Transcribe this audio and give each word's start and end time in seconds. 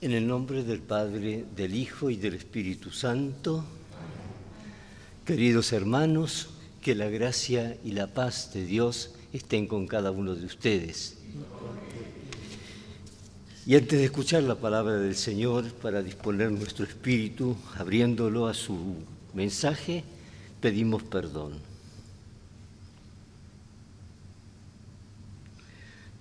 En 0.00 0.12
el 0.12 0.28
nombre 0.28 0.62
del 0.62 0.78
Padre, 0.78 1.44
del 1.56 1.74
Hijo 1.74 2.08
y 2.08 2.14
del 2.14 2.34
Espíritu 2.34 2.92
Santo, 2.92 3.64
queridos 5.24 5.72
hermanos, 5.72 6.50
que 6.80 6.94
la 6.94 7.08
gracia 7.08 7.76
y 7.82 7.90
la 7.90 8.06
paz 8.06 8.52
de 8.54 8.64
Dios 8.64 9.16
estén 9.32 9.66
con 9.66 9.88
cada 9.88 10.12
uno 10.12 10.36
de 10.36 10.46
ustedes. 10.46 11.16
Y 13.66 13.74
antes 13.74 13.98
de 13.98 14.04
escuchar 14.04 14.44
la 14.44 14.54
palabra 14.54 14.98
del 14.98 15.16
Señor 15.16 15.72
para 15.72 16.00
disponer 16.00 16.52
nuestro 16.52 16.84
espíritu, 16.84 17.56
abriéndolo 17.76 18.46
a 18.46 18.54
su 18.54 18.94
mensaje, 19.34 20.04
pedimos 20.60 21.02
perdón. 21.02 21.54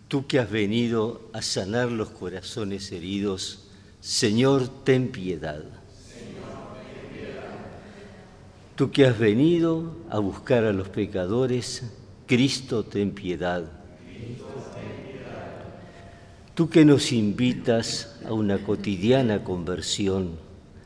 Tú 0.08 0.26
que 0.26 0.40
has 0.40 0.50
venido 0.50 1.30
a 1.32 1.44
sanar 1.44 1.92
los 1.92 2.10
corazones 2.10 2.92
heridos, 2.92 3.66
Señor, 4.00 4.68
ten 4.84 5.12
piedad. 5.12 5.64
Tú 8.76 8.92
que 8.92 9.08
has 9.08 9.18
venido 9.18 9.96
a 10.10 10.20
buscar 10.20 10.64
a 10.64 10.72
los 10.72 10.88
pecadores, 10.90 11.84
Cristo, 12.28 12.84
ten 12.84 13.12
piedad. 13.12 13.64
Tú 16.54 16.70
que 16.70 16.86
nos 16.86 17.12
invitas 17.12 18.20
a 18.24 18.34
una 18.34 18.60
cotidiana 18.60 19.44
conversión, 19.44 20.38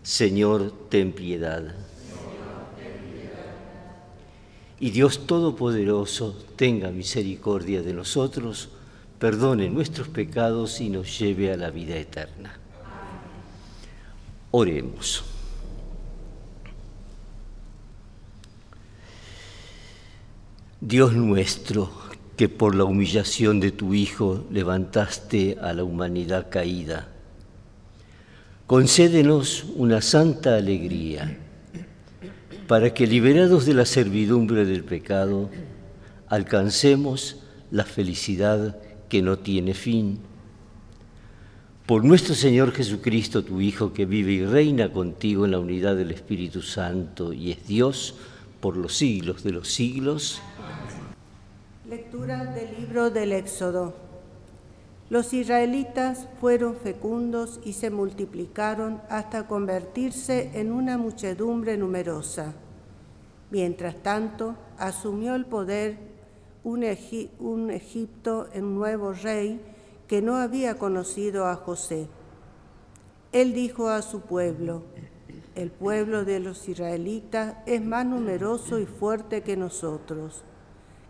Señor, 0.03 0.73
ten 0.89 1.11
piedad. 1.11 1.75
Y 4.79 4.91
Dios 4.91 5.27
Todopoderoso 5.27 6.35
tenga 6.55 6.91
misericordia 6.91 7.81
de 7.81 7.93
nosotros, 7.93 8.69
perdone 9.19 9.69
nuestros 9.69 10.07
pecados 10.07 10.79
y 10.79 10.89
nos 10.89 11.19
lleve 11.19 11.51
a 11.51 11.57
la 11.57 11.71
vida 11.71 11.97
eterna. 11.97 12.60
Oremos. 14.51 15.23
Dios 20.81 21.13
nuestro, 21.13 21.89
que 22.35 22.49
por 22.49 22.75
la 22.75 22.83
humillación 22.83 23.59
de 23.61 23.71
tu 23.71 23.93
Hijo 23.93 24.45
levantaste 24.51 25.57
a 25.61 25.73
la 25.73 25.83
humanidad 25.83 26.49
caída. 26.49 27.07
Concédenos 28.67 29.65
una 29.75 30.01
santa 30.01 30.57
alegría, 30.57 31.37
para 32.67 32.93
que 32.93 33.07
liberados 33.07 33.65
de 33.65 33.73
la 33.73 33.85
servidumbre 33.85 34.65
del 34.65 34.83
pecado, 34.83 35.49
alcancemos 36.27 37.37
la 37.69 37.85
felicidad 37.85 38.77
que 39.07 39.21
no 39.21 39.39
tiene 39.39 39.73
fin. 39.73 40.19
Por 41.91 42.05
nuestro 42.05 42.35
Señor 42.35 42.71
Jesucristo, 42.71 43.43
tu 43.43 43.59
Hijo, 43.59 43.91
que 43.91 44.05
vive 44.05 44.31
y 44.31 44.45
reina 44.45 44.93
contigo 44.93 45.43
en 45.43 45.51
la 45.51 45.59
unidad 45.59 45.97
del 45.97 46.11
Espíritu 46.11 46.61
Santo 46.61 47.33
y 47.33 47.51
es 47.51 47.67
Dios 47.67 48.15
por 48.61 48.77
los 48.77 48.95
siglos 48.95 49.43
de 49.43 49.51
los 49.51 49.67
siglos. 49.67 50.41
Lectura 51.89 52.45
del 52.45 52.79
libro 52.79 53.09
del 53.09 53.33
Éxodo. 53.33 53.93
Los 55.09 55.33
israelitas 55.33 56.29
fueron 56.39 56.77
fecundos 56.77 57.59
y 57.65 57.73
se 57.73 57.89
multiplicaron 57.89 59.01
hasta 59.09 59.45
convertirse 59.47 60.49
en 60.53 60.71
una 60.71 60.97
muchedumbre 60.97 61.75
numerosa. 61.75 62.53
Mientras 63.49 64.01
tanto, 64.01 64.55
asumió 64.77 65.35
el 65.35 65.43
poder 65.43 65.97
un, 66.63 66.85
un 67.39 67.69
Egipto, 67.69 68.47
un 68.55 68.75
nuevo 68.75 69.11
rey, 69.11 69.59
que 70.11 70.21
no 70.21 70.35
había 70.35 70.77
conocido 70.77 71.45
a 71.45 71.55
José. 71.55 72.09
Él 73.31 73.53
dijo 73.53 73.87
a 73.87 74.01
su 74.01 74.19
pueblo, 74.19 74.83
el 75.55 75.71
pueblo 75.71 76.25
de 76.25 76.41
los 76.41 76.67
israelitas 76.67 77.55
es 77.65 77.81
más 77.81 78.05
numeroso 78.05 78.77
y 78.77 78.85
fuerte 78.85 79.41
que 79.41 79.55
nosotros 79.55 80.43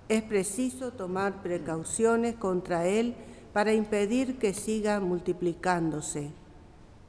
es 0.08 0.22
preciso 0.22 0.92
tomar 0.92 1.42
precauciones 1.42 2.36
contra 2.36 2.86
él 2.86 3.16
para 3.54 3.74
impedir 3.74 4.38
que 4.38 4.54
siga 4.54 5.00
multiplicándose. 5.00 6.30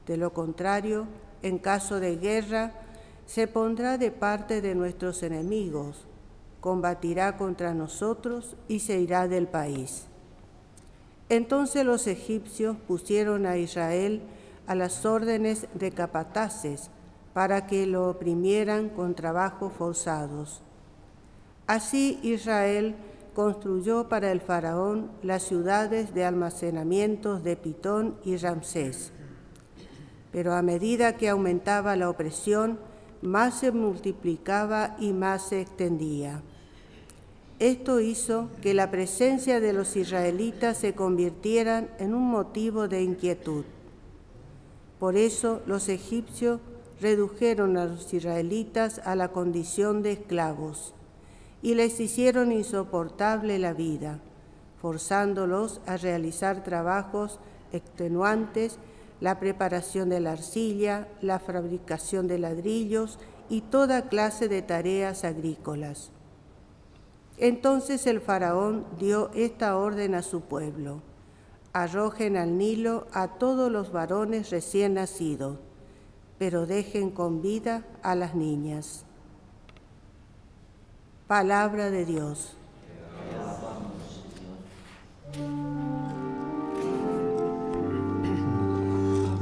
De 0.07 0.17
lo 0.17 0.33
contrario, 0.33 1.07
en 1.43 1.59
caso 1.59 2.01
de 2.01 2.17
guerra, 2.17 2.73
se 3.27 3.47
pondrá 3.49 3.99
de 3.99 4.11
parte 4.11 4.63
de 4.63 4.75
nuestros 4.75 5.23
enemigos, 5.23 6.07
combatirá 6.63 7.37
contra 7.37 7.75
nosotros 7.75 8.57
y 8.67 8.79
se 8.79 8.99
irá 8.99 9.29
del 9.29 9.47
país. 9.47 10.07
Entonces 11.33 11.87
los 11.87 12.07
egipcios 12.07 12.77
pusieron 12.87 13.47
a 13.47 13.57
Israel 13.57 14.21
a 14.67 14.75
las 14.75 15.07
órdenes 15.07 15.67
de 15.73 15.91
capataces 15.91 16.91
para 17.33 17.67
que 17.67 17.87
lo 17.87 18.11
oprimieran 18.11 18.91
con 18.91 19.15
trabajos 19.15 19.73
forzados 19.73 20.61
Así 21.67 22.21
Israel 22.23 22.97
construyó 23.35 24.11
para 24.11 24.31
el 24.31 24.43
faraón 24.43 25.11
las 25.23 25.43
ciudades 25.43 26.13
de 26.13 26.27
almacenamientos 26.27 27.43
de 27.43 27.57
Pitón 27.57 28.19
y 28.27 28.37
Ramsés. 28.37 29.11
Pero 30.33 30.53
a 30.53 30.61
medida 30.61 31.17
que 31.17 31.31
aumentaba 31.31 31.97
la 31.97 32.11
opresión, 32.11 32.79
más 33.23 33.61
se 33.61 33.73
multiplicaba 33.73 34.97
y 34.99 35.15
más 35.15 35.49
se 35.49 35.63
extendía. 35.63 36.43
Esto 37.63 38.01
hizo 38.01 38.49
que 38.61 38.75
la 38.75 38.91
presencia 38.91 39.61
de 39.61 39.73
los 39.73 39.95
israelitas 39.95 40.79
se 40.79 40.95
convirtiera 40.95 41.87
en 42.01 42.13
un 42.13 42.29
motivo 42.29 42.89
de 42.89 43.05
inquietud. 43.05 43.65
Por 44.99 45.15
eso 45.15 45.63
los 45.67 45.89
egipcios 45.89 46.59
redujeron 47.01 47.77
a 47.77 47.85
los 47.85 48.13
israelitas 48.13 49.01
a 49.05 49.15
la 49.15 49.29
condición 49.29 50.03
de 50.03 50.11
esclavos 50.11 50.93
y 51.63 51.77
les 51.77 52.01
hicieron 52.01 52.51
insoportable 52.51 53.61
la 53.61 53.75
vida, 53.75 54.19
forzándolos 54.81 55.81
a 55.87 55.97
realizar 55.97 56.65
trabajos 56.65 57.39
extenuantes, 57.73 58.81
la 59.21 59.39
preparación 59.39 60.09
de 60.09 60.19
la 60.19 60.33
arcilla, 60.33 61.07
la 61.21 61.39
fabricación 61.39 62.27
de 62.27 62.41
ladrillos 62.41 63.21
y 63.49 63.61
toda 63.61 64.09
clase 64.09 64.49
de 64.49 64.63
tareas 64.63 65.23
agrícolas. 65.23 66.11
Entonces 67.43 68.07
el 68.07 68.21
faraón 68.21 68.87
dio 69.01 69.33
esta 69.35 69.77
orden 69.77 70.15
a 70.15 70.23
su 70.23 70.43
pueblo. 70.43 71.03
Arrojen 71.73 72.37
al 72.37 72.57
Nilo 72.57 73.09
a 73.13 73.27
todos 73.27 73.69
los 73.69 73.91
varones 73.91 74.51
recién 74.51 74.95
nacidos, 74.95 75.59
pero 76.39 76.67
dejen 76.67 77.11
con 77.11 77.43
vida 77.43 77.85
a 78.01 78.15
las 78.15 78.37
niñas. 78.37 79.05
Palabra 81.27 81.91
de 81.91 82.05
Dios. 82.05 82.55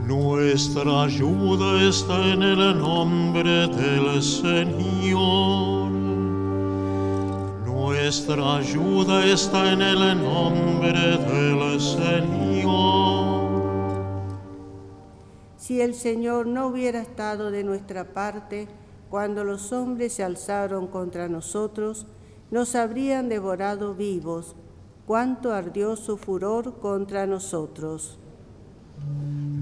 Nuestra 0.07 1.03
ayuda 1.03 1.87
está 1.87 2.33
en 2.33 2.43
el 2.45 2.79
nombre 2.79 3.67
del 3.69 4.23
Señor. 4.23 5.80
Nuestra 8.11 8.57
ayuda 8.57 9.25
está 9.25 9.71
en 9.73 9.83
el 9.83 10.21
nombre 10.21 11.17
del 11.17 11.81
Señor. 11.81 12.73
Si 15.57 15.81
el 15.81 15.95
Señor 15.95 16.49
no 16.49 16.67
hubiera 16.67 17.01
estado 17.01 17.53
de 17.53 17.63
nuestra 17.63 18.13
parte, 18.13 18.67
cuando 19.09 19.45
los 19.45 19.71
hombres 19.71 20.15
se 20.15 20.25
alzaron 20.25 20.89
contra 20.89 21.29
nosotros, 21.29 22.09
nos 22.51 22.75
habrían 22.75 23.29
devorado 23.29 23.95
vivos. 23.95 24.57
Cuánto 25.07 25.53
ardió 25.55 25.95
su 25.95 26.17
furor 26.17 26.81
contra 26.81 27.29
nosotros. 27.29 28.19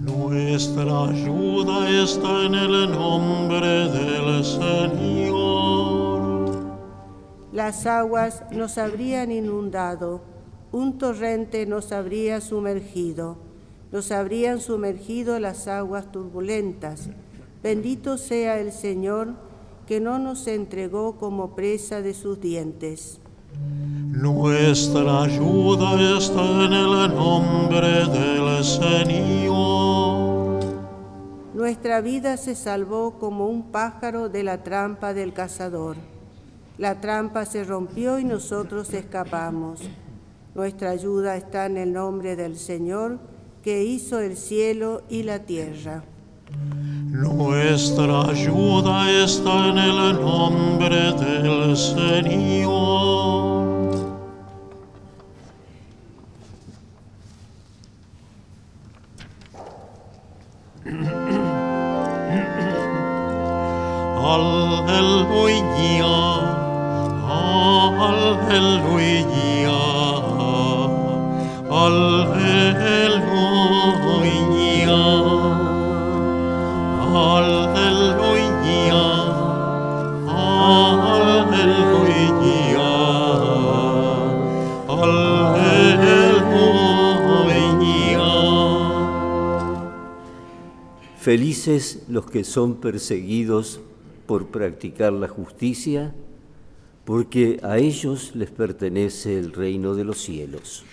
Nuestra 0.06 1.05
ayuda 1.05 2.03
está 2.03 2.47
en 2.47 2.55
el 2.55 2.91
nombre 2.93 3.91
del 3.91 4.43
Señor. 4.43 5.28
Las 7.58 7.87
aguas 7.87 8.44
nos 8.52 8.78
habrían 8.78 9.32
inundado, 9.32 10.20
un 10.70 10.96
torrente 10.96 11.66
nos 11.66 11.90
habría 11.90 12.40
sumergido, 12.40 13.37
nos 13.90 14.12
habrían 14.12 14.60
sumergido 14.60 15.40
las 15.40 15.66
aguas 15.66 16.12
turbulentas 16.12 17.08
Bendito 17.60 18.16
sea 18.16 18.60
el 18.60 18.70
Señor 18.70 19.34
que 19.88 19.99
no 19.99 20.20
nos 20.20 20.46
entregó 20.46 21.16
como 21.16 21.56
presa 21.56 22.00
de 22.00 22.14
sus 22.14 22.40
dientes. 22.40 23.19
Nuestra 24.06 25.25
ayuda 25.25 26.16
está 26.16 26.64
en 26.64 26.72
el 26.72 27.12
nombre 27.12 28.06
del 28.06 28.62
Señor. 28.62 29.58
Nuestra 31.55 32.02
vida 32.02 32.37
se 32.37 32.55
salvó 32.55 33.19
como 33.19 33.49
un 33.49 33.72
pájaro 33.72 34.28
de 34.28 34.44
la 34.44 34.62
trampa 34.62 35.12
del 35.12 35.32
cazador. 35.32 35.96
La 36.79 37.01
trampa 37.01 37.45
se 37.45 37.65
rompió 37.65 38.21
y 38.21 38.25
nosotros 38.25 38.95
escapamos. 38.95 39.81
Nuestra 40.55 40.91
ayuda 40.91 41.37
está 41.37 41.67
en 41.67 41.77
el 41.77 41.93
nombre 41.93 42.37
del 42.37 42.57
Señor, 42.57 43.19
que 43.63 43.83
hizo 43.85 44.21
el 44.21 44.37
cielo 44.37 45.03
y 45.09 45.25
la 45.25 45.41
tierra. 45.41 46.05
Nuestra 47.11 48.31
ayuda 48.31 49.11
está 49.25 49.71
en 49.71 49.79
el 49.79 50.21
nombre 50.21 51.13
del 51.15 51.77
Señor. 51.77 53.57
Felices 91.29 92.05
los 92.09 92.25
que 92.25 92.43
son 92.43 92.77
perseguidos 92.77 93.81
por 94.25 94.47
practicar 94.47 95.13
la 95.13 95.29
justicia, 95.29 96.15
porque 97.05 97.61
a 97.63 97.77
ellos 97.77 98.35
les 98.35 98.51
pertenece 98.51 99.39
el 99.39 99.53
reino 99.53 99.95
de 99.95 100.05
los 100.05 100.23
cielos. 100.23 100.87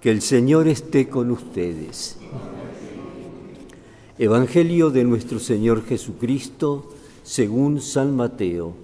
Que 0.00 0.12
el 0.12 0.22
Señor 0.22 0.68
esté 0.68 1.08
con 1.08 1.32
ustedes. 1.32 2.16
Evangelio 4.20 4.90
de 4.90 5.04
nuestro 5.04 5.38
Señor 5.38 5.84
Jesucristo 5.86 6.92
según 7.22 7.80
San 7.80 8.16
Mateo. 8.16 8.74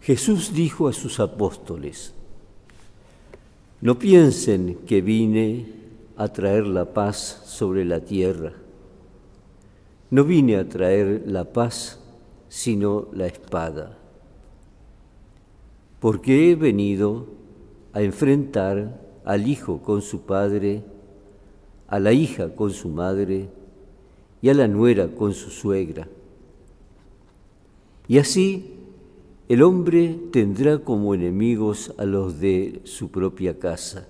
Jesús 0.00 0.52
dijo 0.52 0.88
a 0.88 0.92
sus 0.92 1.20
apóstoles, 1.20 2.12
no 3.80 4.00
piensen 4.00 4.78
que 4.84 5.00
vine 5.00 5.66
a 6.16 6.26
traer 6.26 6.66
la 6.66 6.92
paz 6.92 7.40
sobre 7.44 7.84
la 7.84 8.00
tierra. 8.00 8.52
No 10.10 10.24
vine 10.24 10.56
a 10.56 10.68
traer 10.68 11.22
la 11.26 11.44
paz, 11.44 12.00
sino 12.48 13.06
la 13.12 13.26
espada. 13.26 13.96
Porque 16.00 16.50
he 16.50 16.56
venido 16.56 17.43
a 17.94 18.02
enfrentar 18.02 19.00
al 19.24 19.48
hijo 19.48 19.80
con 19.80 20.02
su 20.02 20.22
padre, 20.22 20.82
a 21.86 22.00
la 22.00 22.12
hija 22.12 22.54
con 22.54 22.70
su 22.70 22.88
madre 22.88 23.48
y 24.42 24.48
a 24.48 24.54
la 24.54 24.68
nuera 24.68 25.08
con 25.08 25.32
su 25.32 25.48
suegra. 25.48 26.08
Y 28.08 28.18
así 28.18 28.74
el 29.48 29.62
hombre 29.62 30.18
tendrá 30.32 30.78
como 30.78 31.14
enemigos 31.14 31.94
a 31.96 32.04
los 32.04 32.40
de 32.40 32.80
su 32.84 33.10
propia 33.10 33.58
casa. 33.58 34.08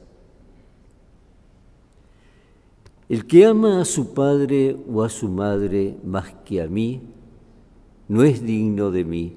El 3.09 3.27
que 3.27 3.45
ama 3.45 3.83
a 3.83 3.85
su 3.85 4.15
padre 4.15 4.79
o 4.91 5.03
a 5.03 5.11
su 5.11 5.29
madre 5.29 5.99
más 6.03 6.33
que 6.47 6.63
a 6.63 6.69
mí, 6.69 7.03
no 8.09 8.23
es 8.23 8.43
digno 8.43 8.91
de 8.91 9.05
mí. 9.05 9.37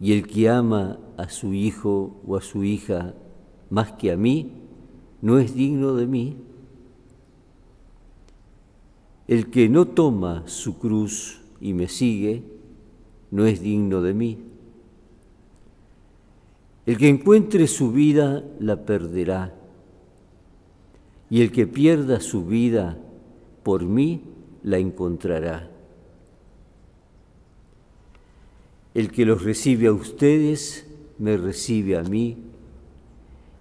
Y 0.00 0.12
el 0.12 0.26
que 0.26 0.48
ama 0.48 0.98
a 1.16 1.28
su 1.28 1.52
hijo 1.54 2.20
o 2.26 2.36
a 2.36 2.40
su 2.40 2.64
hija 2.64 3.14
más 3.70 3.92
que 3.92 4.12
a 4.12 4.16
mí, 4.16 4.52
no 5.20 5.38
es 5.38 5.54
digno 5.54 5.94
de 5.94 6.06
mí. 6.06 6.36
El 9.26 9.50
que 9.50 9.68
no 9.68 9.86
toma 9.86 10.42
su 10.46 10.78
cruz 10.78 11.40
y 11.60 11.72
me 11.72 11.88
sigue, 11.88 12.42
no 13.30 13.46
es 13.46 13.60
digno 13.60 14.02
de 14.02 14.14
mí. 14.14 14.38
El 16.86 16.98
que 16.98 17.08
encuentre 17.08 17.66
su 17.66 17.90
vida 17.90 18.44
la 18.60 18.84
perderá, 18.84 19.54
y 21.30 21.40
el 21.40 21.50
que 21.50 21.66
pierda 21.66 22.20
su 22.20 22.44
vida 22.44 22.98
por 23.62 23.84
mí 23.84 24.22
la 24.62 24.78
encontrará. 24.78 25.70
El 28.92 29.10
que 29.10 29.24
los 29.24 29.42
recibe 29.42 29.86
a 29.86 29.92
ustedes, 29.92 30.86
me 31.18 31.36
recibe 31.36 31.96
a 31.96 32.02
mí, 32.02 32.36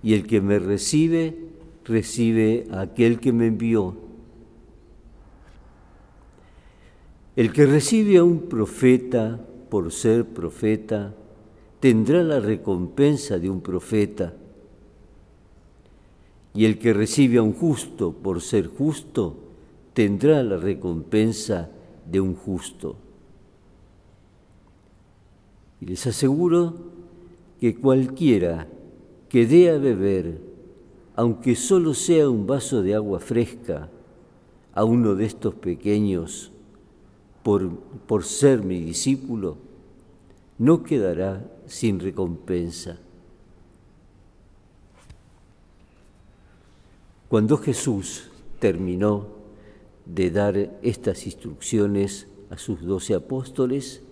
y 0.01 0.13
el 0.13 0.27
que 0.27 0.41
me 0.41 0.59
recibe, 0.59 1.37
recibe 1.85 2.67
a 2.71 2.81
aquel 2.81 3.19
que 3.19 3.31
me 3.31 3.47
envió. 3.47 3.95
El 7.35 7.51
que 7.51 7.65
recibe 7.65 8.17
a 8.17 8.23
un 8.23 8.41
profeta 8.41 9.39
por 9.69 9.91
ser 9.91 10.25
profeta, 10.25 11.15
tendrá 11.79 12.21
la 12.21 12.39
recompensa 12.39 13.39
de 13.39 13.49
un 13.49 13.61
profeta. 13.61 14.33
Y 16.53 16.65
el 16.65 16.77
que 16.77 16.93
recibe 16.93 17.39
a 17.39 17.41
un 17.41 17.53
justo 17.53 18.13
por 18.13 18.41
ser 18.41 18.67
justo, 18.67 19.35
tendrá 19.93 20.43
la 20.43 20.57
recompensa 20.57 21.69
de 22.09 22.21
un 22.21 22.35
justo. 22.35 22.95
Y 25.81 25.87
les 25.87 26.05
aseguro 26.05 26.75
que 27.63 27.77
cualquiera 27.77 28.67
que 29.29 29.47
dé 29.47 29.69
a 29.69 29.77
beber, 29.77 30.41
aunque 31.15 31.55
solo 31.55 31.93
sea 31.93 32.29
un 32.29 32.45
vaso 32.45 32.81
de 32.81 32.93
agua 32.93 33.21
fresca, 33.21 33.89
a 34.73 34.83
uno 34.83 35.15
de 35.15 35.23
estos 35.23 35.55
pequeños, 35.55 36.51
por, 37.41 37.69
por 38.05 38.25
ser 38.25 38.63
mi 38.63 38.81
discípulo, 38.81 39.55
no 40.57 40.83
quedará 40.83 41.49
sin 41.65 42.01
recompensa. 42.01 42.99
Cuando 47.29 47.57
Jesús 47.57 48.29
terminó 48.59 49.27
de 50.05 50.31
dar 50.31 50.57
estas 50.81 51.25
instrucciones 51.25 52.27
a 52.49 52.57
sus 52.57 52.81
doce 52.81 53.13
apóstoles, 53.13 54.03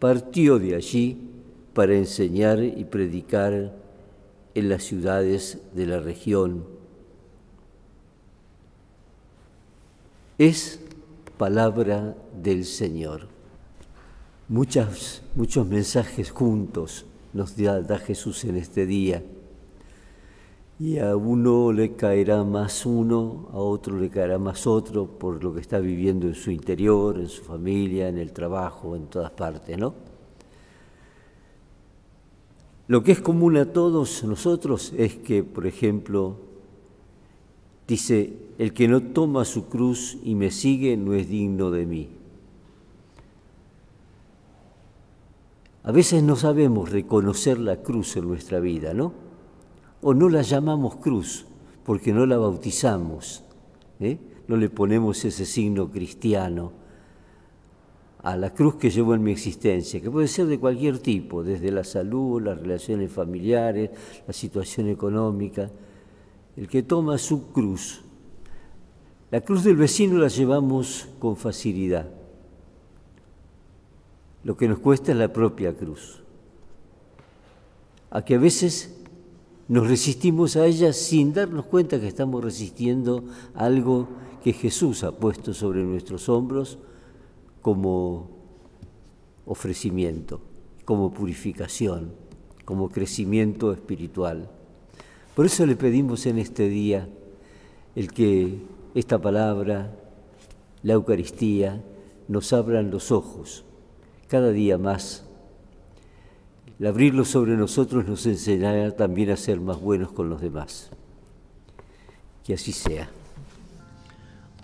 partió 0.00 0.58
de 0.58 0.74
allí 0.74 1.29
para 1.74 1.94
enseñar 1.94 2.62
y 2.62 2.84
predicar 2.84 3.72
en 4.54 4.68
las 4.68 4.84
ciudades 4.84 5.58
de 5.74 5.86
la 5.86 6.00
región. 6.00 6.64
Es 10.38 10.80
palabra 11.38 12.16
del 12.42 12.64
Señor. 12.64 13.28
Muchas, 14.48 15.22
muchos 15.34 15.66
mensajes 15.66 16.30
juntos 16.30 17.06
nos 17.32 17.56
da, 17.56 17.80
da 17.80 17.98
Jesús 17.98 18.44
en 18.44 18.56
este 18.56 18.84
día. 18.86 19.22
Y 20.80 20.98
a 20.98 21.14
uno 21.14 21.72
le 21.72 21.94
caerá 21.94 22.42
más 22.42 22.86
uno, 22.86 23.48
a 23.52 23.58
otro 23.58 23.98
le 23.98 24.08
caerá 24.08 24.38
más 24.38 24.66
otro 24.66 25.06
por 25.06 25.44
lo 25.44 25.54
que 25.54 25.60
está 25.60 25.78
viviendo 25.78 26.26
en 26.26 26.34
su 26.34 26.50
interior, 26.50 27.18
en 27.18 27.28
su 27.28 27.42
familia, 27.42 28.08
en 28.08 28.16
el 28.16 28.32
trabajo, 28.32 28.96
en 28.96 29.06
todas 29.06 29.30
partes, 29.30 29.76
¿no? 29.76 30.09
Lo 32.90 33.04
que 33.04 33.12
es 33.12 33.20
común 33.20 33.56
a 33.56 33.66
todos 33.66 34.24
nosotros 34.24 34.92
es 34.96 35.14
que, 35.14 35.44
por 35.44 35.68
ejemplo, 35.68 36.38
dice, 37.86 38.32
el 38.58 38.72
que 38.72 38.88
no 38.88 39.00
toma 39.00 39.44
su 39.44 39.66
cruz 39.66 40.18
y 40.24 40.34
me 40.34 40.50
sigue 40.50 40.96
no 40.96 41.14
es 41.14 41.28
digno 41.28 41.70
de 41.70 41.86
mí. 41.86 42.08
A 45.84 45.92
veces 45.92 46.24
no 46.24 46.34
sabemos 46.34 46.90
reconocer 46.90 47.60
la 47.60 47.76
cruz 47.76 48.16
en 48.16 48.26
nuestra 48.26 48.58
vida, 48.58 48.92
¿no? 48.92 49.12
O 50.02 50.12
no 50.12 50.28
la 50.28 50.42
llamamos 50.42 50.96
cruz 50.96 51.46
porque 51.84 52.12
no 52.12 52.26
la 52.26 52.38
bautizamos, 52.38 53.44
¿eh? 54.00 54.18
no 54.48 54.56
le 54.56 54.68
ponemos 54.68 55.24
ese 55.24 55.46
signo 55.46 55.92
cristiano 55.92 56.72
a 58.22 58.36
la 58.36 58.52
cruz 58.52 58.76
que 58.76 58.90
llevo 58.90 59.14
en 59.14 59.22
mi 59.22 59.32
existencia, 59.32 60.00
que 60.00 60.10
puede 60.10 60.28
ser 60.28 60.46
de 60.46 60.58
cualquier 60.58 60.98
tipo, 60.98 61.42
desde 61.42 61.70
la 61.70 61.84
salud, 61.84 62.42
las 62.42 62.60
relaciones 62.60 63.10
familiares, 63.10 63.90
la 64.26 64.32
situación 64.32 64.88
económica, 64.88 65.70
el 66.56 66.68
que 66.68 66.82
toma 66.82 67.16
su 67.16 67.50
cruz. 67.52 68.02
La 69.30 69.40
cruz 69.40 69.64
del 69.64 69.76
vecino 69.76 70.18
la 70.18 70.28
llevamos 70.28 71.08
con 71.18 71.36
facilidad. 71.36 72.10
Lo 74.44 74.56
que 74.56 74.68
nos 74.68 74.80
cuesta 74.80 75.12
es 75.12 75.18
la 75.18 75.32
propia 75.32 75.74
cruz. 75.74 76.22
A 78.10 78.24
que 78.24 78.34
a 78.34 78.38
veces 78.38 78.98
nos 79.68 79.86
resistimos 79.88 80.56
a 80.56 80.66
ella 80.66 80.92
sin 80.92 81.32
darnos 81.32 81.66
cuenta 81.66 82.00
que 82.00 82.08
estamos 82.08 82.42
resistiendo 82.42 83.24
algo 83.54 84.08
que 84.42 84.52
Jesús 84.52 85.04
ha 85.04 85.12
puesto 85.12 85.54
sobre 85.54 85.84
nuestros 85.84 86.28
hombros 86.28 86.78
como 87.60 88.30
ofrecimiento, 89.46 90.40
como 90.84 91.12
purificación, 91.12 92.12
como 92.64 92.88
crecimiento 92.88 93.72
espiritual. 93.72 94.48
Por 95.34 95.46
eso 95.46 95.66
le 95.66 95.76
pedimos 95.76 96.26
en 96.26 96.38
este 96.38 96.68
día 96.68 97.08
el 97.94 98.12
que 98.12 98.58
esta 98.94 99.20
palabra, 99.20 99.92
la 100.82 100.94
Eucaristía, 100.94 101.82
nos 102.28 102.52
abran 102.52 102.90
los 102.90 103.10
ojos 103.10 103.64
cada 104.28 104.50
día 104.50 104.78
más. 104.78 105.24
El 106.78 106.86
abrirlo 106.86 107.24
sobre 107.24 107.56
nosotros 107.56 108.06
nos 108.06 108.24
enseñará 108.26 108.90
también 108.96 109.30
a 109.30 109.36
ser 109.36 109.60
más 109.60 109.80
buenos 109.80 110.12
con 110.12 110.30
los 110.30 110.40
demás. 110.40 110.90
Que 112.44 112.54
así 112.54 112.72
sea. 112.72 113.10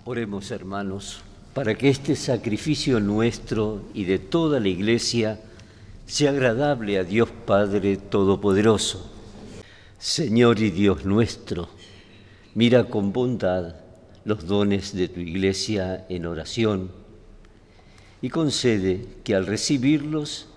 Oremos, 0.05 0.49
hermanos 0.51 1.26
para 1.57 1.73
que 1.73 1.89
este 1.89 2.15
sacrificio 2.15 2.99
nuestro 2.99 3.81
y 3.95 4.03
de 4.03 4.19
toda 4.19 4.59
la 4.59 4.67
Iglesia 4.67 5.39
sea 6.05 6.29
agradable 6.29 6.99
a 6.99 7.03
Dios 7.03 7.31
Padre 7.47 7.97
Todopoderoso. 7.97 9.09
Señor 9.97 10.59
y 10.59 10.69
Dios 10.69 11.03
nuestro, 11.03 11.67
mira 12.53 12.83
con 12.83 13.11
bondad 13.11 13.73
los 14.23 14.45
dones 14.45 14.93
de 14.93 15.07
tu 15.07 15.19
Iglesia 15.19 16.05
en 16.09 16.27
oración 16.27 16.91
y 18.21 18.29
concede 18.29 19.03
que 19.23 19.33
al 19.33 19.47
recibirlos 19.47 20.49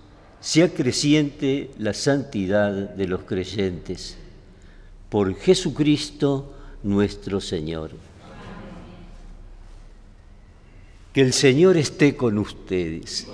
sea 0.42 0.68
creciente 0.68 1.70
la 1.78 1.94
santidad 1.94 2.72
de 2.72 3.06
los 3.06 3.22
creyentes. 3.22 4.18
Por 5.08 5.34
Jesucristo 5.34 6.52
nuestro 6.82 7.40
Señor. 7.40 8.09
Que 11.12 11.22
el 11.22 11.32
Señor 11.32 11.76
esté 11.76 12.16
con 12.16 12.38
ustedes. 12.38 13.26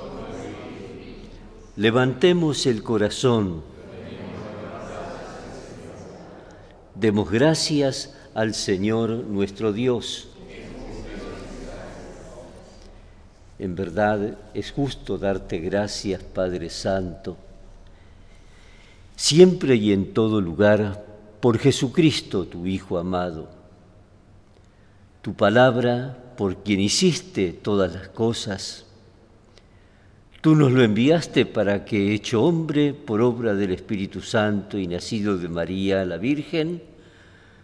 Levantemos 1.77 2.65
el 2.65 2.83
corazón. 2.83 3.63
Demos 6.95 7.31
gracias 7.31 8.15
al 8.33 8.55
Señor 8.55 9.11
nuestro 9.11 9.75
Dios. 9.75 10.29
En 13.59 13.75
verdad 13.75 14.39
es 14.55 14.71
justo 14.73 15.19
darte 15.19 15.59
gracias, 15.59 16.23
Padre 16.23 16.71
Santo, 16.71 17.37
siempre 19.17 19.77
y 19.77 19.93
en 19.93 20.15
todo 20.15 20.41
lugar, 20.41 21.05
por 21.41 21.59
Jesucristo, 21.59 22.47
tu 22.47 22.67
Hijo 22.67 22.99
amado. 22.99 23.49
Tu 25.21 25.35
palabra 25.35 26.19
por 26.37 26.63
quien 26.63 26.81
hiciste 26.81 27.53
todas 27.53 27.93
las 27.93 28.09
cosas. 28.09 28.85
Tú 30.41 30.55
nos 30.55 30.71
lo 30.71 30.83
enviaste 30.83 31.47
para 31.47 31.85
que, 31.85 32.15
hecho 32.15 32.43
hombre 32.45 32.95
por 32.95 33.21
obra 33.21 33.55
del 33.55 33.73
Espíritu 33.73 34.21
Santo 34.21 34.79
y 34.79 34.87
nacido 34.87 35.39
de 35.39 35.49
María 35.49 36.05
la 36.05 36.19
Virgen, 36.19 36.83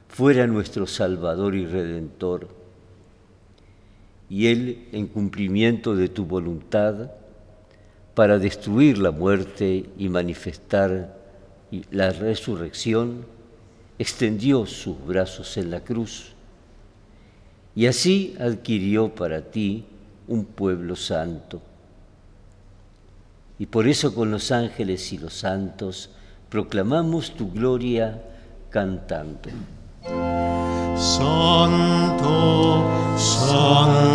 fuera 0.09 0.47
nuestro 0.47 0.87
Salvador 0.87 1.55
y 1.55 1.67
Redentor. 1.67 2.49
Y 4.29 4.47
Él, 4.47 4.89
en 4.93 5.07
cumplimiento 5.07 5.95
de 5.95 6.09
tu 6.09 6.25
voluntad, 6.25 7.13
para 8.15 8.39
destruir 8.39 8.99
la 8.99 9.11
muerte 9.11 9.87
y 9.97 10.09
manifestar 10.09 11.19
la 11.91 12.11
resurrección, 12.11 13.25
extendió 13.99 14.67
sus 14.67 15.07
brazos 15.07 15.57
en 15.57 15.71
la 15.71 15.81
cruz 15.81 16.32
y 17.75 17.87
así 17.87 18.37
adquirió 18.39 19.15
para 19.15 19.41
ti 19.51 19.85
un 20.29 20.45
pueblo 20.45 20.97
santo. 20.97 21.61
Y 23.59 23.67
por 23.67 23.87
eso 23.87 24.15
con 24.15 24.31
los 24.31 24.51
ángeles 24.51 25.13
y 25.13 25.19
los 25.19 25.35
santos 25.35 26.11
proclamamos 26.49 27.33
tu 27.33 27.51
gloria 27.51 28.23
cantando. 28.71 29.51
Santo, 30.97 32.91
santo, 33.17 34.12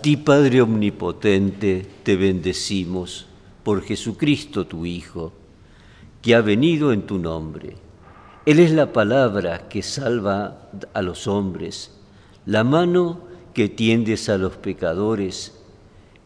ti, 0.00 0.16
Padre 0.16 0.62
Omnipotente, 0.62 1.86
te 2.02 2.16
bendecimos 2.16 3.26
por 3.62 3.82
Jesucristo 3.82 4.66
tu 4.66 4.86
Hijo, 4.86 5.32
que 6.22 6.34
ha 6.34 6.40
venido 6.40 6.92
en 6.92 7.02
tu 7.02 7.18
nombre. 7.18 7.76
Él 8.46 8.60
es 8.60 8.72
la 8.72 8.92
palabra 8.92 9.68
que 9.68 9.82
salva 9.82 10.70
a 10.94 11.02
los 11.02 11.26
hombres, 11.26 11.92
la 12.46 12.64
mano 12.64 13.20
que 13.54 13.68
tiendes 13.68 14.28
a 14.28 14.38
los 14.38 14.56
pecadores 14.56 15.58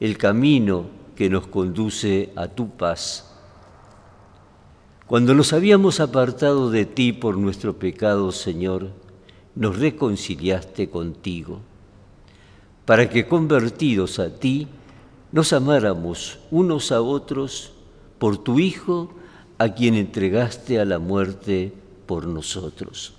el 0.03 0.19
camino 0.19 0.87
que 1.15 1.31
nos 1.31 1.47
conduce 1.47 2.33
a 2.35 2.49
tu 2.49 2.71
paz. 2.71 3.33
Cuando 5.07 5.33
nos 5.33 5.53
habíamos 5.53 6.01
apartado 6.01 6.71
de 6.73 6.87
ti 6.87 7.13
por 7.13 7.39
nuestro 7.39 7.79
pecado, 7.79 8.33
Señor, 8.33 8.89
nos 9.55 9.79
reconciliaste 9.79 10.91
contigo, 10.91 11.61
para 12.85 13.09
que 13.09 13.27
convertidos 13.27 14.19
a 14.19 14.31
ti, 14.31 14.69
nos 15.31 15.53
amáramos 15.53 16.39
unos 16.51 16.93
a 16.93 17.01
otros 17.01 17.73
por 18.19 18.39
tu 18.39 18.59
Hijo, 18.59 19.13
a 19.59 19.69
quien 19.71 19.95
entregaste 19.95 20.81
a 20.81 20.85
la 20.85 20.99
muerte 20.99 21.73
por 22.07 22.27
nosotros. 22.27 23.15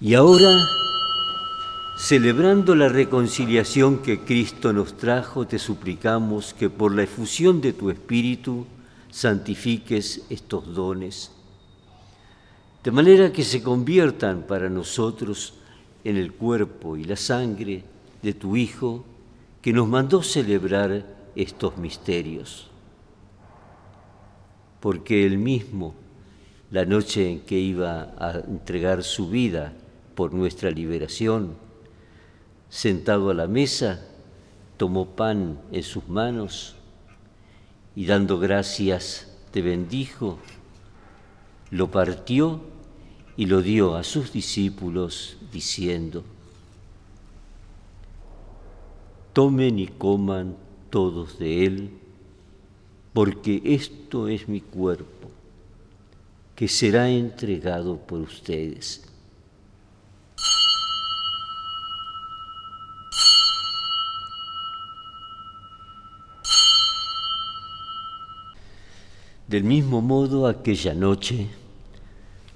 Y 0.00 0.14
ahora 0.14 0.50
Celebrando 2.00 2.74
la 2.74 2.88
reconciliación 2.88 3.98
que 3.98 4.20
Cristo 4.20 4.72
nos 4.72 4.96
trajo, 4.96 5.46
te 5.46 5.58
suplicamos 5.58 6.54
que 6.54 6.70
por 6.70 6.94
la 6.94 7.02
efusión 7.02 7.60
de 7.60 7.74
tu 7.74 7.90
Espíritu 7.90 8.66
santifiques 9.10 10.22
estos 10.30 10.74
dones, 10.74 11.30
de 12.82 12.90
manera 12.90 13.30
que 13.30 13.44
se 13.44 13.62
conviertan 13.62 14.44
para 14.48 14.70
nosotros 14.70 15.52
en 16.04 16.16
el 16.16 16.32
cuerpo 16.32 16.96
y 16.96 17.04
la 17.04 17.16
sangre 17.16 17.84
de 18.22 18.34
tu 18.34 18.56
Hijo, 18.56 19.04
que 19.62 19.72
nos 19.72 19.88
mandó 19.88 20.22
celebrar 20.22 21.04
estos 21.36 21.76
misterios. 21.76 22.68
Porque 24.80 25.26
él 25.26 25.38
mismo, 25.38 25.94
la 26.70 26.84
noche 26.84 27.30
en 27.30 27.40
que 27.40 27.58
iba 27.58 28.14
a 28.18 28.40
entregar 28.46 29.02
su 29.02 29.28
vida 29.28 29.72
por 30.14 30.32
nuestra 30.32 30.70
liberación, 30.70 31.56
Sentado 32.70 33.30
a 33.30 33.34
la 33.34 33.48
mesa, 33.48 34.00
tomó 34.76 35.16
pan 35.16 35.60
en 35.72 35.82
sus 35.82 36.08
manos 36.08 36.76
y 37.96 38.06
dando 38.06 38.38
gracias 38.38 39.36
te 39.50 39.60
bendijo, 39.60 40.38
lo 41.72 41.90
partió 41.90 42.60
y 43.36 43.46
lo 43.46 43.60
dio 43.60 43.96
a 43.96 44.04
sus 44.04 44.32
discípulos 44.32 45.36
diciendo, 45.52 46.24
tomen 49.32 49.78
y 49.78 49.86
coman 49.86 50.56
todos 50.90 51.38
de 51.38 51.64
él, 51.66 51.90
porque 53.12 53.60
esto 53.64 54.28
es 54.28 54.48
mi 54.48 54.60
cuerpo, 54.60 55.30
que 56.54 56.68
será 56.68 57.08
entregado 57.08 57.96
por 57.96 58.20
ustedes. 58.20 59.06
Del 69.48 69.64
mismo 69.64 70.00
modo, 70.00 70.46
aquella 70.46 70.94
noche, 70.94 71.48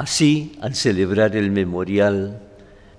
Así, 0.00 0.52
al 0.62 0.74
celebrar 0.74 1.36
el 1.36 1.50
memorial 1.50 2.40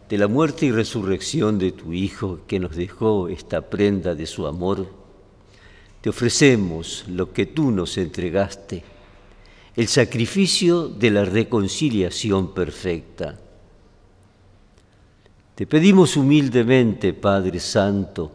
de 0.08 0.20
la 0.20 0.28
muerte 0.28 0.68
y 0.68 0.72
resurrección 0.72 1.58
de 1.58 1.72
tu 1.72 1.94
Hijo 1.94 2.42
que 2.46 2.60
nos 2.60 2.76
dejó 2.76 3.28
esta 3.28 3.72
prenda 3.72 4.14
de 4.14 4.28
su 4.28 4.46
amor, 4.46 4.88
te 6.00 6.12
ofrecemos 6.12 7.06
lo 7.08 7.34
que 7.34 7.48
tú 7.48 7.72
nos 7.72 7.98
entregaste, 7.98 8.84
el 9.76 9.88
sacrificio 9.88 10.90
de 10.90 11.10
la 11.10 11.26
reconciliación 11.26 12.54
perfecta. 12.54 13.40
Te 15.56 15.66
pedimos 15.66 16.16
humildemente, 16.16 17.14
Padre 17.14 17.60
Santo, 17.60 18.32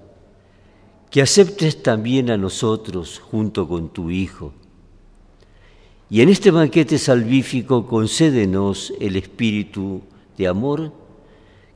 que 1.09 1.23
aceptes 1.23 1.85
también 1.85 2.33
a 2.33 2.37
nosotros 2.37 3.21
junto 3.21 3.69
con 3.69 3.91
tu 3.91 4.11
Hijo 4.11 4.53
y 6.09 6.21
en 6.21 6.29
este 6.29 6.51
banquete 6.51 6.99
salvífico 6.99 7.87
concédenos 7.87 8.93
el 9.01 9.17
espíritu 9.17 10.03
de 10.39 10.47
amor 10.47 10.93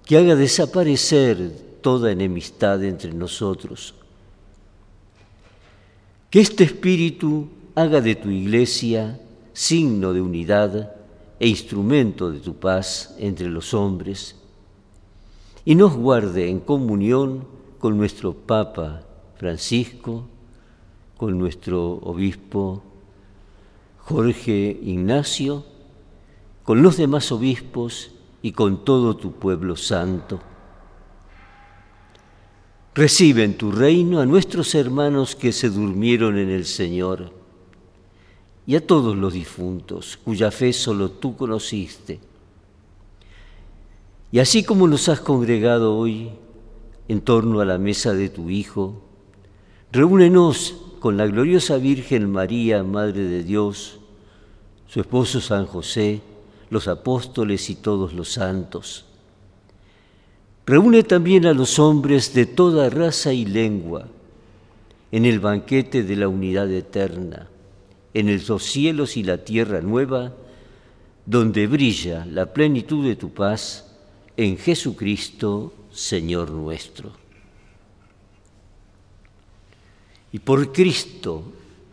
que 0.04 0.16
haga 0.16 0.36
desaparecer 0.36 1.50
toda 1.82 2.12
enemistad 2.12 2.84
entre 2.84 3.12
nosotros. 3.12 3.94
Que 6.30 6.40
este 6.40 6.62
espíritu 6.64 7.48
haga 7.74 8.00
de 8.00 8.14
tu 8.14 8.30
iglesia 8.30 9.20
signo 9.52 10.12
de 10.12 10.20
unidad 10.20 10.92
e 11.40 11.48
instrumento 11.48 12.30
de 12.30 12.38
tu 12.38 12.54
paz 12.54 13.14
entre 13.18 13.48
los 13.48 13.74
hombres 13.74 14.36
y 15.64 15.74
nos 15.74 15.96
guarde 15.96 16.48
en 16.48 16.60
comunión 16.60 17.44
con 17.80 17.96
nuestro 17.96 18.32
Papa 18.32 19.02
Francisco, 19.38 20.24
con 21.16 21.38
nuestro 21.38 21.94
obispo 21.94 22.82
Jorge 24.04 24.80
Ignacio, 24.82 25.64
con 26.64 26.82
los 26.82 26.96
demás 26.96 27.30
obispos 27.32 28.10
y 28.42 28.52
con 28.52 28.84
todo 28.84 29.16
tu 29.16 29.32
pueblo 29.32 29.76
santo. 29.76 30.40
Recibe 32.94 33.44
en 33.44 33.56
tu 33.56 33.70
reino 33.70 34.20
a 34.20 34.26
nuestros 34.26 34.74
hermanos 34.74 35.36
que 35.36 35.52
se 35.52 35.70
durmieron 35.70 36.38
en 36.38 36.50
el 36.50 36.64
Señor 36.64 37.32
y 38.66 38.76
a 38.76 38.86
todos 38.86 39.16
los 39.16 39.32
difuntos 39.32 40.18
cuya 40.22 40.50
fe 40.50 40.72
solo 40.72 41.10
tú 41.10 41.36
conociste. 41.36 42.20
Y 44.32 44.38
así 44.38 44.62
como 44.64 44.86
nos 44.86 45.08
has 45.08 45.20
congregado 45.20 45.96
hoy 45.96 46.30
en 47.08 47.20
torno 47.20 47.60
a 47.60 47.64
la 47.64 47.78
mesa 47.78 48.12
de 48.12 48.28
tu 48.28 48.50
Hijo, 48.50 49.02
reúnenos 49.90 50.89
con 51.00 51.16
la 51.16 51.26
gloriosa 51.26 51.78
Virgen 51.78 52.30
María, 52.30 52.84
Madre 52.84 53.22
de 53.22 53.42
Dios, 53.42 53.98
su 54.86 55.00
esposo 55.00 55.40
San 55.40 55.66
José, 55.66 56.20
los 56.68 56.86
apóstoles 56.88 57.70
y 57.70 57.74
todos 57.74 58.12
los 58.12 58.28
santos. 58.28 59.06
Reúne 60.66 61.02
también 61.02 61.46
a 61.46 61.54
los 61.54 61.78
hombres 61.78 62.34
de 62.34 62.46
toda 62.46 62.90
raza 62.90 63.32
y 63.32 63.46
lengua 63.46 64.06
en 65.10 65.24
el 65.24 65.40
banquete 65.40 66.02
de 66.02 66.16
la 66.16 66.28
unidad 66.28 66.70
eterna, 66.70 67.48
en 68.12 68.46
los 68.46 68.62
cielos 68.62 69.16
y 69.16 69.24
la 69.24 69.38
tierra 69.38 69.80
nueva, 69.80 70.34
donde 71.24 71.66
brilla 71.66 72.26
la 72.26 72.52
plenitud 72.52 73.04
de 73.04 73.16
tu 73.16 73.30
paz, 73.30 73.96
en 74.36 74.56
Jesucristo, 74.58 75.72
Señor 75.90 76.50
nuestro. 76.50 77.12
Y 80.32 80.38
por 80.38 80.72
Cristo, 80.72 81.42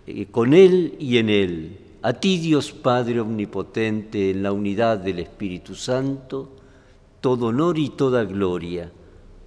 eh, 0.05 0.27
con 0.27 0.53
Él 0.53 0.95
y 0.99 1.17
en 1.17 1.29
Él, 1.29 1.77
a 2.01 2.13
ti 2.13 2.37
Dios 2.37 2.71
Padre 2.71 3.19
Omnipotente, 3.19 4.31
en 4.31 4.43
la 4.43 4.51
unidad 4.51 4.99
del 4.99 5.19
Espíritu 5.19 5.75
Santo, 5.75 6.51
todo 7.21 7.47
honor 7.47 7.77
y 7.77 7.89
toda 7.89 8.23
gloria 8.23 8.91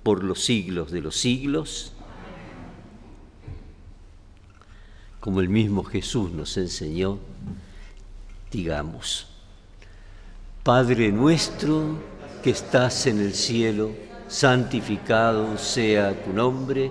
por 0.03 0.25
los 0.25 0.45
siglos 0.45 0.91
de 0.91 1.01
los 1.01 1.17
siglos. 1.17 1.93
Como 5.21 5.41
el 5.41 5.49
mismo 5.49 5.85
Jesús 5.85 6.33
nos 6.33 6.57
enseñó, 6.57 7.19
digamos, 8.51 9.27
Padre 10.63 11.13
nuestro 11.13 11.99
que 12.43 12.51
estás 12.51 13.07
en 13.07 13.21
el 13.21 13.35
cielo, 13.35 13.91
santificado 14.29 15.59
sea 15.59 16.23
tu 16.25 16.33
nombre, 16.33 16.91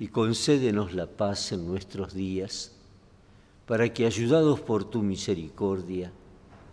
y 0.00 0.08
concédenos 0.08 0.92
la 0.94 1.06
paz 1.06 1.52
en 1.52 1.66
nuestros 1.66 2.14
días 2.14 2.72
para 3.66 3.92
que, 3.92 4.06
ayudados 4.06 4.60
por 4.60 4.84
tu 4.84 5.02
misericordia, 5.02 6.10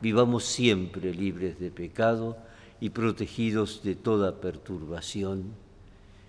vivamos 0.02 0.46
siempre 0.46 1.14
libres 1.14 1.60
de 1.60 1.72
pecado 1.72 2.38
y 2.80 2.92
protegidos 2.92 3.82
de 3.84 3.96
toda 3.96 4.40
perturbación, 4.40 5.54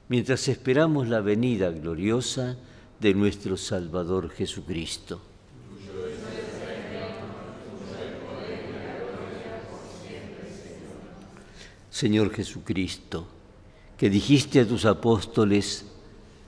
mientras 0.08 0.48
esperamos 0.48 1.08
la 1.08 1.20
venida 1.20 1.70
gloriosa 1.70 2.56
de 3.00 3.14
nuestro 3.14 3.56
Salvador 3.56 4.30
Jesucristo. 4.30 5.20
Señor 11.90 12.30
Jesucristo, 12.30 13.26
que 13.96 14.10
dijiste 14.10 14.60
a 14.60 14.68
tus 14.68 14.84
apóstoles, 14.84 15.95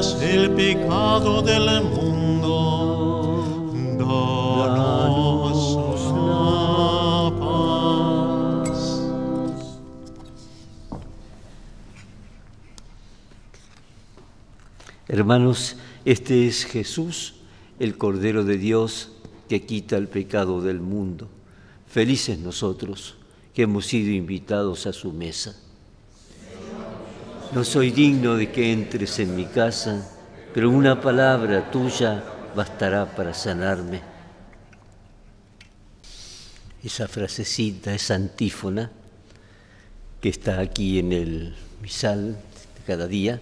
el 0.00 0.50
pecado 0.52 1.42
del 1.42 1.82
mundo, 1.82 3.70
danos 3.98 5.76
la 6.14 7.30
paz. 7.38 9.02
Hermanos, 15.06 15.76
este 16.06 16.46
es 16.46 16.64
Jesús, 16.64 17.34
el 17.78 17.98
Cordero 17.98 18.44
de 18.44 18.56
Dios 18.56 19.12
que 19.50 19.66
quita 19.66 19.98
el 19.98 20.08
pecado 20.08 20.62
del 20.62 20.80
mundo. 20.80 21.28
Felices 21.86 22.38
nosotros 22.38 23.16
que 23.52 23.64
hemos 23.64 23.84
sido 23.84 24.10
invitados 24.12 24.86
a 24.86 24.94
su 24.94 25.12
mesa. 25.12 25.69
No 27.52 27.64
soy 27.64 27.90
digno 27.90 28.36
de 28.36 28.52
que 28.52 28.72
entres 28.72 29.18
en 29.18 29.34
mi 29.34 29.44
casa, 29.44 30.08
pero 30.54 30.70
una 30.70 31.00
palabra 31.00 31.68
tuya 31.72 32.22
bastará 32.54 33.16
para 33.16 33.34
sanarme. 33.34 34.00
Esa 36.84 37.08
frasecita, 37.08 37.92
esa 37.92 38.14
antífona 38.14 38.92
que 40.20 40.28
está 40.28 40.60
aquí 40.60 41.00
en 41.00 41.12
el 41.12 41.56
misal 41.82 42.34
de 42.34 42.84
cada 42.86 43.08
día, 43.08 43.40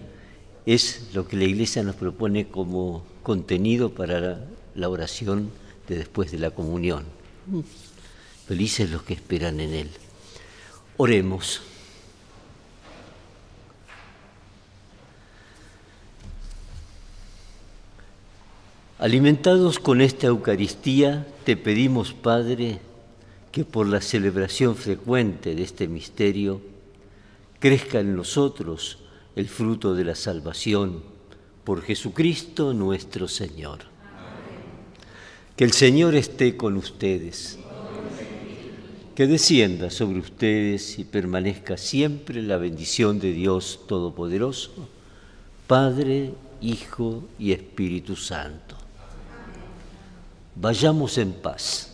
es 0.65 1.09
lo 1.13 1.27
que 1.27 1.37
la 1.37 1.43
Iglesia 1.43 1.83
nos 1.83 1.95
propone 1.95 2.47
como 2.47 3.05
contenido 3.21 3.93
para 3.93 4.39
la, 4.73 4.89
oración 4.89 5.51
de 5.87 5.97
después 5.97 6.31
de 6.31 6.39
la 6.39 6.49
comunión. 6.49 7.05
Felices 8.47 8.89
los 8.89 9.03
que 9.03 9.13
esperan 9.13 9.59
en 9.59 9.75
Él. 9.75 9.89
Oremos. 10.97 11.61
Alimentados 18.99 19.79
con 19.79 20.01
esta 20.01 20.27
Eucaristía, 20.27 21.25
te 21.45 21.55
pedimos, 21.55 22.11
Padre, 22.11 22.79
que 23.49 23.63
por 23.63 23.87
la 23.87 24.01
celebración 24.01 24.75
frecuente 24.75 25.55
de 25.55 25.63
este 25.63 25.87
misterio, 25.87 26.59
crezca 27.59 28.01
en 28.01 28.13
nosotros 28.13 28.97
el 29.37 29.47
fruto 29.47 29.95
de 29.95 30.03
la 30.03 30.15
salvación 30.15 31.01
por 31.63 31.81
Jesucristo 31.81 32.73
nuestro 32.73 33.29
Señor. 33.29 33.79
Que 35.55 35.63
el 35.63 35.71
Señor 35.71 36.13
esté 36.15 36.57
con 36.57 36.75
ustedes, 36.75 37.57
que 39.15 39.27
descienda 39.27 39.91
sobre 39.91 40.19
ustedes 40.19 40.99
y 40.99 41.05
permanezca 41.05 41.77
siempre 41.77 42.43
la 42.43 42.57
bendición 42.57 43.21
de 43.21 43.31
Dios 43.31 43.79
Todopoderoso, 43.87 44.89
Padre, 45.67 46.33
Hijo 46.59 47.23
y 47.39 47.53
Espíritu 47.53 48.17
Santo. 48.17 48.78
Vayamos 50.61 51.17
en 51.17 51.31
paz. 51.31 51.88